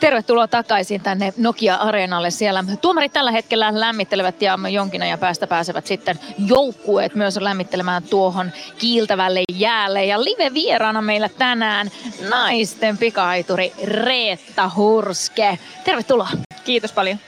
[0.00, 2.30] Tervetuloa takaisin tänne Nokia-areenalle.
[2.30, 8.52] Siellä tuomarit tällä hetkellä lämmittelevät ja jonkin ajan päästä pääsevät sitten joukkueet myös lämmittelemään tuohon
[8.78, 10.04] kiiltävälle jäälle.
[10.04, 11.90] Ja live-vieraana meillä tänään
[12.30, 15.58] naisten pikaituri Reetta Hurske.
[15.84, 16.28] Tervetuloa.
[16.64, 17.18] Kiitos paljon.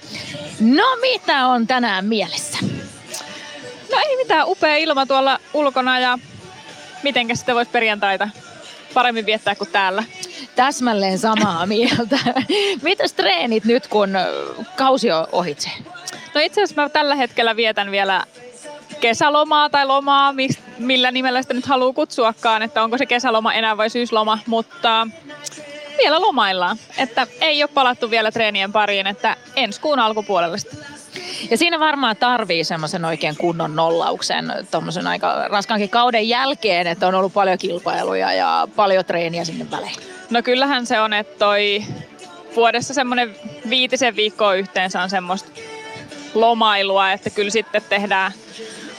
[0.60, 2.58] No mitä on tänään mielessä?
[3.92, 6.18] No ei mitään, upea ilma tuolla ulkona ja
[7.02, 8.28] mitenkä sitten voisi perjantaita
[8.94, 10.04] paremmin viettää kuin täällä.
[10.56, 12.18] Täsmälleen samaa mieltä.
[12.82, 14.10] Mitäs treenit nyt, kun
[14.76, 15.70] kausi on ohitse?
[16.34, 18.24] No itse asiassa mä tällä hetkellä vietän vielä
[19.00, 20.34] kesälomaa tai lomaa,
[20.78, 25.06] millä nimellä sitä nyt haluaa kutsuakaan, että onko se kesäloma enää vai syysloma, mutta
[25.98, 26.76] vielä lomaillaan.
[26.98, 30.91] Että ei ole palattu vielä treenien pariin, että ensi kuun alkupuolella sitten.
[31.50, 37.14] Ja siinä varmaan tarvii semmoisen oikein kunnon nollauksen tuommoisen aika raskankin kauden jälkeen, että on
[37.14, 39.96] ollut paljon kilpailuja ja paljon treeniä sinne välein.
[40.30, 41.84] No kyllähän se on, että toi
[42.56, 43.36] vuodessa semmoinen
[43.68, 45.50] viitisen viikkoa yhteensä on semmoista
[46.34, 48.32] lomailua, että kyllä sitten tehdään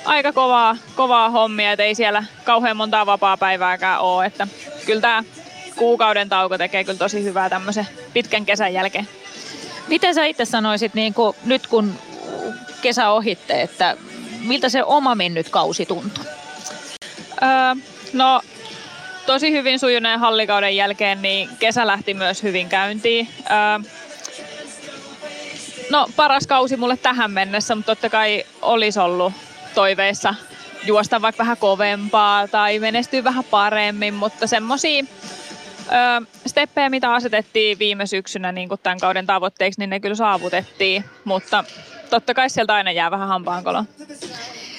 [0.06, 4.48] aika kovaa, kovaa hommia, että ei siellä kauhean montaa vapaa-päivääkään ole, että
[4.86, 5.24] kyllä tämä
[5.76, 9.08] kuukauden tauko tekee kyllä tosi hyvää tämmöisen pitkän kesän jälkeen.
[9.88, 11.94] Miten sä itse sanoisit, niin kun, nyt kun
[12.84, 13.98] kesä ohitte, että
[14.44, 16.24] miltä se oma mennyt kausi tuntuu?
[17.44, 18.42] Öö, no
[19.26, 23.28] tosi hyvin sujuneen hallikauden jälkeen, niin kesä lähti myös hyvin käyntiin.
[23.52, 23.90] Öö,
[25.90, 29.34] no paras kausi mulle tähän mennessä, mutta totta kai olisi ollut
[29.76, 30.36] toiveissa
[30.86, 35.04] juosta vaikka vähän kovempaa tai menestyä vähän paremmin, mutta semmoisia
[35.92, 41.64] öö, steppejä, mitä asetettiin viime syksynä niin tämän kauden tavoitteiksi, niin ne kyllä saavutettiin, mutta
[42.14, 43.84] totta kai sieltä aina jää vähän hampaankolo.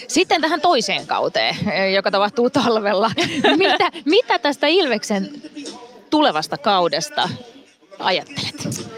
[0.08, 1.56] Sitten tähän toiseen kauteen,
[1.94, 3.10] joka tapahtuu talvella.
[3.56, 5.30] mitä, mitä tästä Ilveksen
[6.10, 7.28] tulevasta kaudesta
[7.98, 8.88] ajattelet?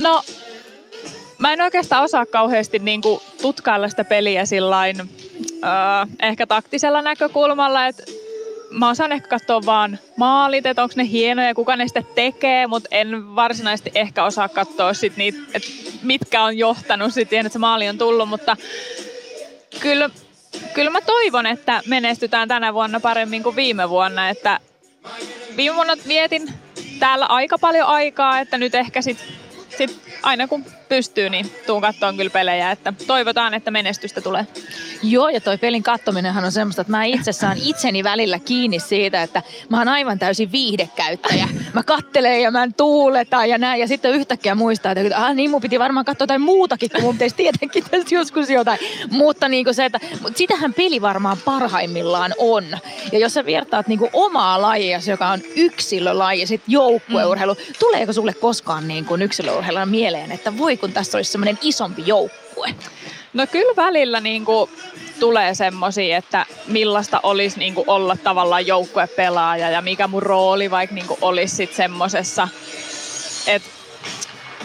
[0.00, 0.22] No,
[1.38, 7.86] mä en oikeastaan osaa kauheasti niin kuin tutkailla sitä peliä sillain, öö, ehkä taktisella näkökulmalla,
[7.86, 8.02] että
[8.70, 12.88] mä osaan ehkä katsoa vaan maalit, että onko ne hienoja, kuka ne sitten tekee, mutta
[12.90, 15.68] en varsinaisesti ehkä osaa katsoa sit niitä, että
[16.02, 18.56] mitkä on johtanut sitten, että se maali on tullut, mutta
[19.80, 20.10] kyllä,
[20.74, 24.60] kyllä mä toivon, että menestytään tänä vuonna paremmin kuin viime vuonna, että
[25.56, 26.48] viime vuonna vietin
[26.98, 29.28] täällä aika paljon aikaa, että nyt ehkä sitten
[29.78, 34.46] sit aina kun pystyy, niin tuun kattoon kyllä pelejä, että toivotaan, että menestystä tulee.
[35.02, 39.22] Joo, ja toi pelin kattominenhan on semmoista, että mä itse saan itseni välillä kiinni siitä,
[39.22, 41.48] että mä oon aivan täysin viihdekäyttäjä.
[41.72, 45.50] Mä kattelen ja mä en tuuleta ja näin, ja sitten yhtäkkiä muistaa, että ah, niin
[45.50, 48.78] mun piti varmaan katsoa jotain muutakin, kun mun pitäisi tietenkin tästä joskus jotain.
[49.10, 50.00] Mutta niin se, että
[50.34, 52.64] sitähän peli varmaan parhaimmillaan on.
[53.12, 57.74] Ja jos sä vertaat niin kuin omaa lajia, joka on yksilölaji, sitten joukkueurheilu, mm.
[57.78, 62.74] tuleeko sulle koskaan niin kuin yksilöurheiluna mieleen, että voi kun tässä olisi semmoinen isompi joukkue?
[63.32, 64.70] No kyllä välillä niin kuin
[65.20, 70.94] tulee semmoisia, että millaista olisi niin kuin olla tavallaan joukkuepelaaja ja mikä mun rooli vaikka
[70.94, 72.48] niin kuin olisi sitten semmoisessa,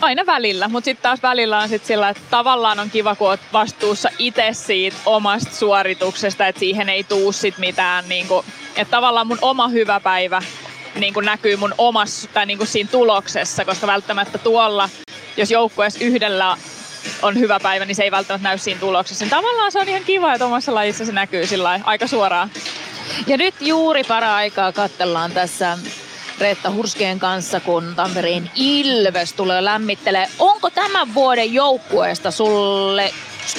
[0.01, 3.39] aina välillä, mutta sitten taas välillä on sitten sillä, että tavallaan on kiva, kun oot
[3.53, 8.45] vastuussa itse siitä omasta suorituksesta, että siihen ei tuu sit mitään, niin kuin,
[8.75, 10.41] että tavallaan mun oma hyvä päivä
[10.95, 14.89] niin kuin näkyy mun omassa tai niin kuin siinä tuloksessa, koska välttämättä tuolla,
[15.38, 16.57] jos joukkueessa yhdellä
[17.21, 19.25] on hyvä päivä, niin se ei välttämättä näy siinä tuloksessa.
[19.29, 22.51] Tavallaan se on ihan kiva, että omassa lajissa se näkyy sillä aika suoraan.
[23.27, 25.77] Ja nyt juuri para-aikaa katsellaan tässä
[26.39, 30.27] Reetta Hurskeen kanssa, kun Tampereen Ilves tulee lämmittelee.
[30.39, 33.13] Onko tämän vuoden joukkueesta sulle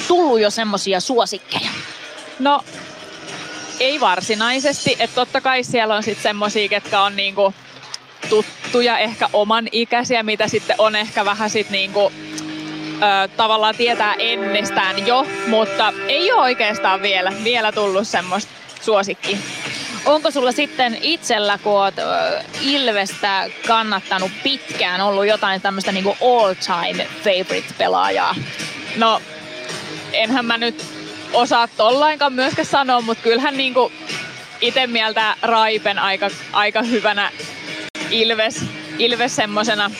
[0.07, 1.69] tullut jo semmoisia suosikkeja?
[2.39, 2.63] No,
[3.79, 4.95] ei varsinaisesti.
[4.99, 7.53] Että totta kai siellä on sitten semmosia, ketkä on niinku
[8.29, 12.11] tuttuja, ehkä oman ikäisiä, mitä sitten on ehkä vähän sit niinku
[12.95, 19.37] ö, tavallaan tietää ennestään jo, mutta ei ole oikeastaan vielä, vielä tullut semmoista suosikki.
[20.05, 21.93] Onko sulla sitten itsellä, kun oot
[22.61, 28.35] Ilvestä kannattanut pitkään, ollut jotain tämmöistä niinku all-time favorite-pelaajaa?
[28.95, 29.21] No,
[30.13, 30.85] enhän mä nyt
[31.33, 33.91] osaa tollainkaan myöskään sanoa, mutta kyllähän niinku
[34.61, 37.31] itse mieltä Raipen aika, aika hyvänä
[38.11, 38.65] Ilves,
[38.97, 39.91] Ilves semmosena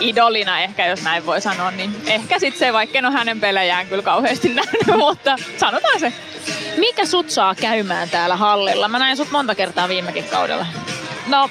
[0.00, 3.86] idolina ehkä, jos näin voi sanoa, niin ehkä sitten se, vaikka en ole hänen pelejään
[3.86, 6.12] kyllä kauheasti nähnyt, mutta sanotaan se.
[6.76, 8.88] Mikä sut saa käymään täällä hallilla?
[8.88, 10.66] Mä näin sut monta kertaa viimekin kaudella.
[11.26, 11.50] No,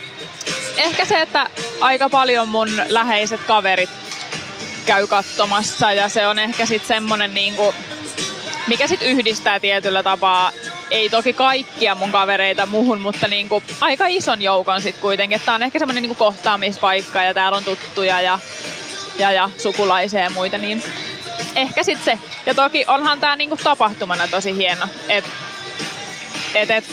[0.77, 1.49] ehkä se, että
[1.81, 3.89] aika paljon mun läheiset kaverit
[4.85, 7.75] käy katsomassa ja se on ehkä sitten semmonen niinku,
[8.67, 10.51] mikä sitten yhdistää tietyllä tapaa
[10.91, 15.41] ei toki kaikkia mun kavereita muhun, mutta niin kuin aika ison joukon sitten kuitenkin.
[15.45, 18.39] Tämä on ehkä semmoinen niin kohtaamispaikka ja täällä on tuttuja ja,
[19.19, 20.83] ja, ja sukulaisia ja muita, niin
[21.55, 22.19] ehkä sitten se.
[22.45, 25.29] Ja toki onhan tämä niinku tapahtumana tosi hieno, että
[26.55, 26.85] et, et,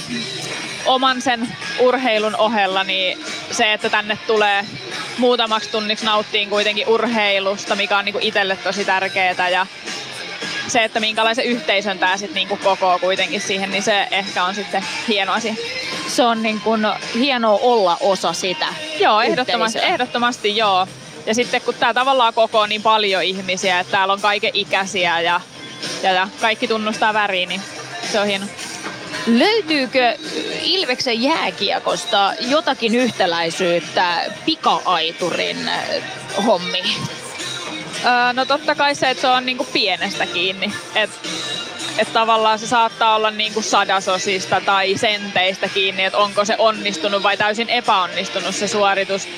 [0.86, 1.48] oman sen
[1.78, 3.18] urheilun ohella niin
[3.50, 4.64] se, että tänne tulee
[5.18, 9.66] muutamaksi tunniksi nauttiin kuitenkin urheilusta, mikä on niinku itselle tosi tärkeää ja
[10.68, 14.84] se, että minkälaisen yhteisön tämä sitten niinku kokoo kuitenkin siihen, niin se ehkä on sitten
[15.08, 15.54] hieno asia.
[16.08, 18.66] Se on niin kuin hienoa olla osa sitä
[19.00, 20.86] Joo, ehdottomasti, ehdottomasti joo.
[21.26, 25.40] Ja sitten kun tämä tavallaan kokoo niin paljon ihmisiä, että täällä on kaiken ikäisiä ja,
[26.02, 27.62] ja, ja kaikki tunnustaa väriä, niin
[28.12, 28.46] se on hieno.
[29.26, 30.16] Löytyykö
[30.62, 35.70] Ilveksen jääkiekosta jotakin yhtäläisyyttä pika-aiturin
[36.46, 36.94] hommiin?
[38.32, 40.72] No totta kai se, että se on niinku pienestä kiinni.
[40.94, 41.28] Että
[41.98, 47.36] et tavallaan se saattaa olla niinku sadasosista tai senteistä kiinni, että onko se onnistunut vai
[47.36, 49.28] täysin epäonnistunut se suoritus.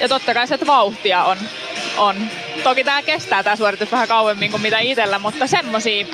[0.00, 1.38] Ja totta kai se, että vauhtia on.
[1.96, 2.16] on.
[2.62, 6.06] Toki tämä kestää tämä suoritus vähän kauemmin kuin mitä itsellä, mutta semmosia,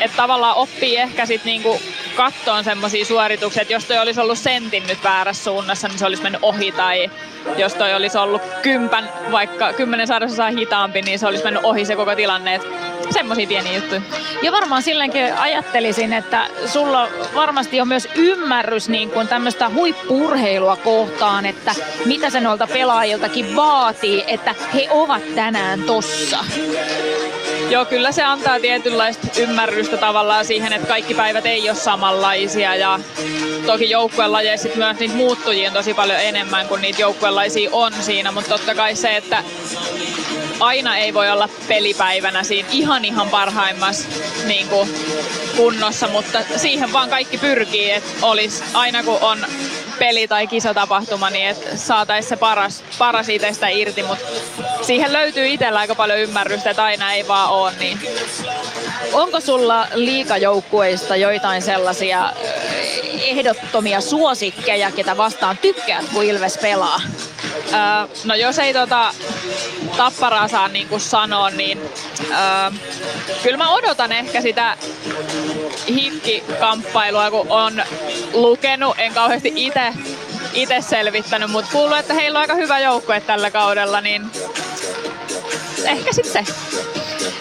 [0.00, 1.80] että tavallaan oppii ehkä sitten niinku
[2.16, 6.22] kattoon semmoisia suorituksia, että jos toi olisi ollut sentin nyt väärässä suunnassa, niin se olisi
[6.22, 7.10] mennyt ohi, tai
[7.56, 11.96] jos toi olisi ollut kympän, vaikka kymmenen sadasosaa hitaampi, niin se olisi mennyt ohi se
[11.96, 12.60] koko tilanne.
[13.10, 14.00] semmoisia pieniä juttuja.
[14.42, 21.46] Ja varmaan silläkin ajattelisin, että sulla varmasti on myös ymmärrys niin kuin tämmöistä huippurheilua kohtaan,
[21.46, 21.74] että
[22.04, 26.38] mitä se noilta pelaajiltakin vaatii, että he ovat tänään tossa.
[27.70, 33.00] Joo, kyllä se antaa tietynlaista ymmärrystä tavallaan siihen, että kaikki päivät ei ole samanlaisia ja
[33.66, 38.50] toki joukkuelajeissa myös niitä muuttujia on tosi paljon enemmän kuin niitä joukkuelaisia on siinä, mutta
[38.50, 39.44] totta kai se, että
[40.60, 44.08] aina ei voi olla pelipäivänä siinä ihan ihan parhaimmassa
[44.46, 44.66] niin
[45.56, 49.46] kunnossa, mutta siihen vaan kaikki pyrkii, että olisi aina kun on
[49.98, 54.24] peli tai kisatapahtuma, niin että saataisiin se paras, paras itsestä irti, mutta
[54.82, 57.98] siihen löytyy itsellä aika paljon ymmärrystä, että aina ei vaan ole niin.
[59.12, 62.32] Onko sulla liikajoukkueista joitain sellaisia
[63.24, 67.00] ehdottomia suosikkeja, ketä vastaan tykkäät, kun Ilves pelaa?
[67.72, 69.14] Öö, no jos ei tota
[69.96, 71.80] tapparaa saa niin kuin sanoa, niin
[72.30, 72.70] öö,
[73.42, 74.76] kyllä mä odotan ehkä sitä
[75.88, 77.82] hikki-kamppailua, kun on
[78.32, 79.92] lukenut, en kauheasti itse
[80.54, 84.30] itse selvittänyt, mutta kuuluu, että heillä on aika hyvä joukkue tällä kaudella, niin
[85.84, 86.54] ehkä sitten se.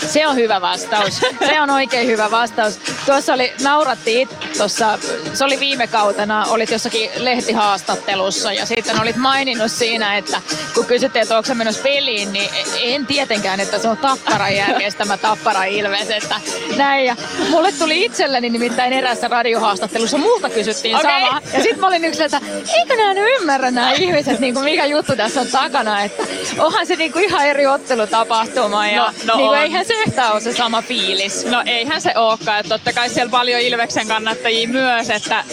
[0.08, 1.22] Se on hyvä vastaus.
[1.48, 2.80] Se on oikein hyvä vastaus.
[3.06, 5.00] Tuossa oli, naurattiin tuossa,
[5.34, 10.42] se oli viime kautena, olit jossakin lehtihaastattelussa ja sitten olit maininnut siinä, että
[10.74, 12.50] kun kysyttiin, että onko se menossa peliin, niin
[12.82, 16.36] en tietenkään, että se on Tappara järjestämä Tappara Ilves, että
[16.78, 17.06] näin.
[17.06, 17.16] Ja
[17.50, 21.12] mulle tuli itselleni nimittäin erässä radiohaastattelussa, multa kysyttiin okay.
[21.12, 21.42] sama.
[21.54, 22.42] Ja sitten mä olin yksi, että
[22.78, 26.24] eikö nämä nyt ymmärrä nämä ihmiset, niin kuin mikä juttu tässä on takana, että
[26.60, 30.32] onhan se niin kuin ihan eri ottelutapahtuma ja no, no niin kuin, eihän se yhtään
[30.32, 31.46] ole se sama fiilis.
[31.46, 35.44] No eihän se olekaan, että totta kai siellä paljon Ilveksen kannattajia myös, että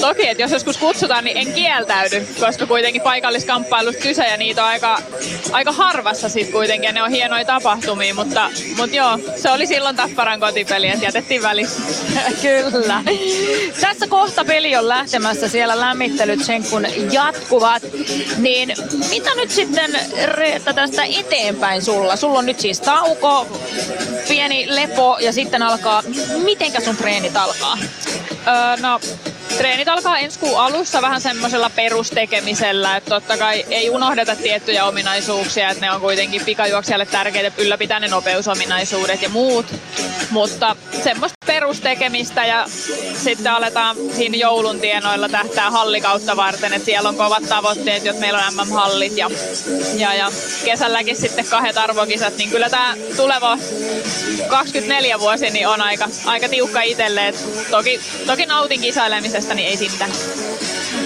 [0.00, 4.68] toki, että jos joskus kutsutaan, niin en kieltäydy, koska kuitenkin paikalliskamppailusta kyse ja niitä on
[4.68, 4.98] aika,
[5.52, 9.96] aika harvassa sitten kuitenkin ja ne on hienoja tapahtumia, mutta, mutta joo, se oli silloin
[9.96, 11.82] Tapparan kotipeli, että jätettiin välissä.
[12.42, 13.02] Kyllä.
[13.80, 17.82] Tässä kohta peli on lähtemässä, siellä lämmittelyt sen kun jatkuvat,
[18.36, 18.74] niin
[19.10, 19.90] mitä nyt sitten
[20.24, 22.16] Reetta tästä eteenpäin sulla?
[22.16, 23.60] Sulla on nyt siis tauko,
[24.28, 26.02] pieni lepo ja sitten alkaa,
[26.44, 27.78] mitenkä sun treenit alkaa?
[28.46, 29.00] Öö, no,
[29.58, 35.70] treenit alkaa ensi kuun alussa vähän semmoisella perustekemisellä, että totta kai ei unohdeta tiettyjä ominaisuuksia,
[35.70, 39.66] että ne on kuitenkin pikajuoksijalle tärkeitä ylläpitää ne nopeusominaisuudet ja muut,
[40.30, 42.66] mutta semmoista perustekemistä ja
[43.14, 48.38] sitten aletaan siinä joulun tienoilla tähtää hallikautta varten, että siellä on kovat tavoitteet, että meillä
[48.38, 49.30] on MM-hallit ja,
[49.96, 50.30] ja, ja
[50.64, 53.58] kesälläkin sitten kahdet arvokisat, niin kyllä tämä tuleva
[54.48, 57.34] 24 vuosi niin on aika, aika tiukka itselle.
[57.70, 60.10] Toki, toki nautin kisailemisesta, niin ei sitten.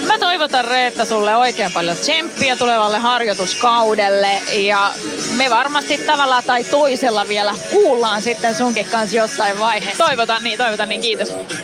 [0.09, 4.93] Mä toivotan Reetta sulle oikein paljon tsemppiä tulevalle harjoituskaudelle ja
[5.37, 10.05] me varmasti tavalla tai toisella vielä kuullaan sitten sunkin kanssa jossain vaiheessa.
[10.05, 11.33] Toivotan niin, toivotan niin, kiitos.